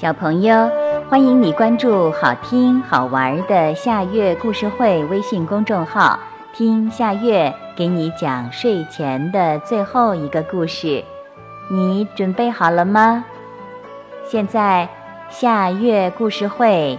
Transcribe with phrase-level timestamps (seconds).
[0.00, 0.70] 小朋友，
[1.10, 6.18] 欢迎你关注好听好玩的夏月故事会微信公众号，
[6.54, 11.04] 听夏月给你讲睡前的最后一个故事。
[11.70, 13.22] 你准备好了吗？
[14.24, 14.88] 现在
[15.28, 16.98] 夏月故事会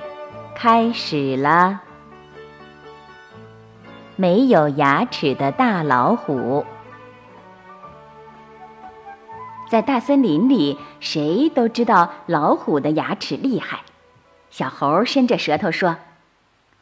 [0.53, 1.81] 开始了。
[4.15, 6.63] 没有牙齿的大老虎。
[9.71, 13.83] 在大森林里，谁都知道老虎的牙齿厉害。
[14.49, 15.95] 小猴伸着舌头说：“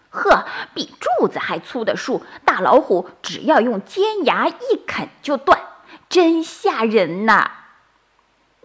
[0.10, 5.60] 呵，比柱子还粗的树，大老虎只要用尖牙一啃就断，
[6.10, 7.52] 真吓人呐！”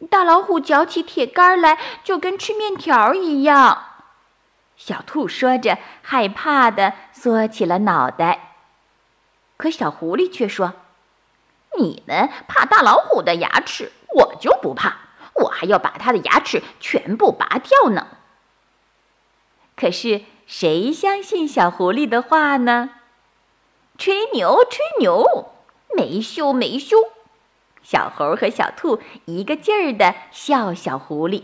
[0.09, 3.89] 大老虎嚼起铁杆来就跟吃面条一样。
[4.79, 8.55] 小兔说着，害怕的缩起了脑袋。
[9.59, 10.73] 可小狐狸却说
[11.77, 14.97] ：“你们怕大老虎的牙齿？”我就不怕，
[15.35, 18.07] 我还要把他的牙齿全部拔掉呢。
[19.77, 22.91] 可是谁相信小狐狸的话呢？
[23.99, 25.53] 吹牛，吹牛，
[25.97, 26.97] 没羞，没羞！
[27.83, 31.43] 小猴和小兔一个劲儿的笑小狐狸。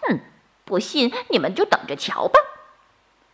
[0.00, 0.20] 哼，
[0.64, 2.38] 不信你们就等着瞧吧！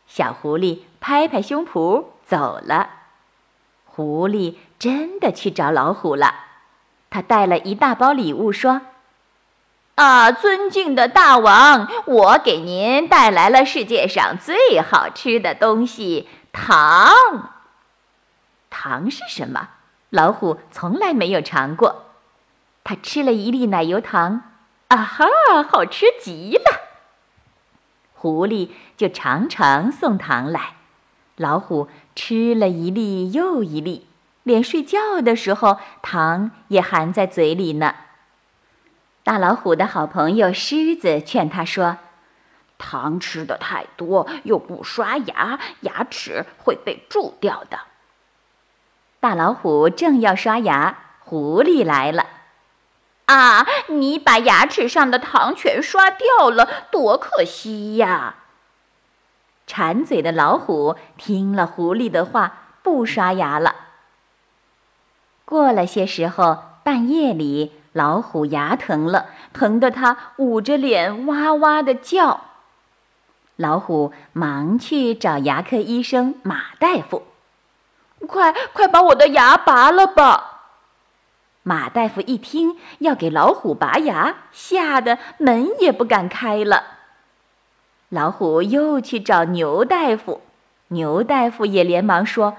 [0.07, 2.91] 小狐狸拍拍胸脯走了。
[3.85, 6.47] 狐狸真的去找老虎了。
[7.11, 8.83] 他带了一大包礼物，说
[9.97, 17.51] ：“啊，尊敬的大王，我给您带来了世界上最好吃的东西——糖。
[18.69, 19.71] 糖是什么？
[20.11, 22.05] 老虎从来没有尝过。
[22.85, 24.43] 他吃了一粒奶油糖，
[24.89, 25.27] 啊哈，
[25.69, 26.81] 好吃极了。
[28.15, 30.75] 狐狸就常常送糖来，
[31.37, 34.07] 老虎吃了一粒又一粒。”
[34.49, 37.95] 连睡觉的时候，糖也含在嘴里呢。
[39.23, 41.99] 大老虎的好朋友狮子劝他说
[42.79, 47.81] ：“糖吃的太多，又不刷牙，牙齿会被蛀掉的。”
[49.21, 52.25] 大老虎正要刷牙，狐狸来了。
[53.27, 58.37] “啊，你把牙齿上的糖全刷掉了，多可惜呀！”
[59.69, 63.88] 馋嘴的老虎听了狐狸的话，不刷牙了。
[65.49, 72.43] 过了些时候，半夜里，老虎牙疼了，疼得它捂着脸哇哇的叫。
[73.57, 77.23] 老虎忙去找牙科医生马大夫
[78.29, 80.73] ：“快快把我的牙拔了吧！”
[81.65, 86.85] 马大夫一听要给老虎拔牙，吓得门也不敢开了。
[88.11, 90.43] 老虎又去找牛大夫，
[90.89, 92.59] 牛大夫也连忙说。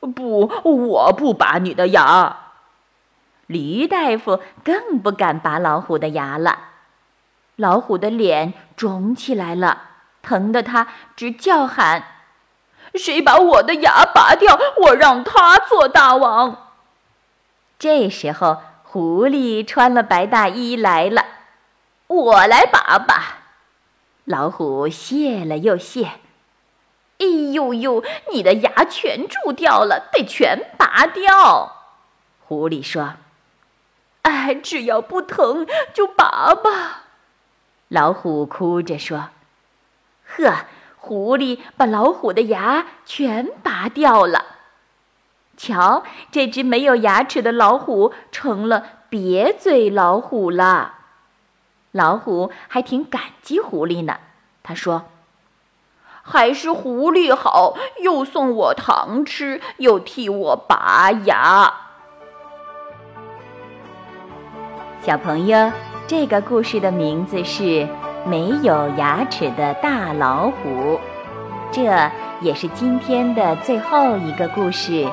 [0.00, 2.36] 不，我不拔你的牙。
[3.46, 6.58] 驴大夫更不敢拔老虎的牙了。
[7.56, 9.82] 老虎的脸肿起来了，
[10.22, 10.86] 疼得他
[11.16, 12.04] 直叫喊
[12.94, 16.68] ：“谁把我的牙拔掉，我让他做大王！”
[17.78, 21.24] 这时候，狐狸穿了白大衣来了，
[22.06, 23.38] 我来拔吧。
[24.24, 26.12] 老虎谢了又谢。
[27.18, 28.04] 哎呦呦！
[28.32, 31.72] 你的牙全蛀掉了，得全拔掉。
[32.46, 33.14] 狐狸说
[34.22, 37.06] ：“哎，只要不疼就拔吧。”
[37.88, 39.30] 老虎哭着说
[40.24, 44.44] ：“呵，狐狸把老虎的牙全拔掉了。
[45.56, 50.94] 瞧，这只没有牙齿的老虎成了瘪嘴老虎了。
[51.90, 54.18] 老虎还挺感激狐狸呢。
[54.62, 55.06] 他说。”
[56.30, 61.72] 还是狐狸好，又送我糖吃，又替我拔牙。
[65.00, 65.72] 小朋友，
[66.06, 67.62] 这个故事的名字是
[68.26, 70.68] 《没有牙齿的大老虎》，
[71.72, 71.84] 这
[72.42, 75.08] 也是今天的最后一个故事。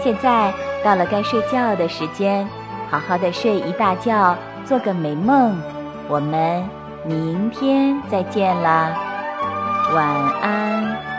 [0.00, 0.52] 现在
[0.82, 2.48] 到了该睡觉的时间，
[2.90, 5.56] 好好的睡一大觉，做个美梦。
[6.08, 6.68] 我们
[7.06, 9.11] 明天再见啦。
[9.92, 11.11] 晚安。